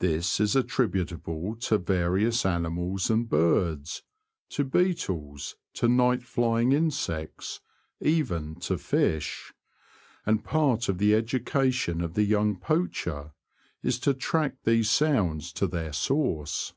[0.00, 4.02] This is attributable to various animals and birds,
[4.48, 7.60] to beetles, to night flying insects,
[8.00, 9.54] even to fish;
[10.26, 13.30] and part of the education of the young poacher
[13.80, 16.74] is to track these sounds to their source.